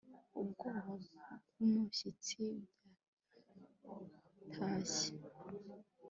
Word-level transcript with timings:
ubwoba 0.39 0.97
n'umushyitsi 1.57 2.41
byantashye 4.49 5.09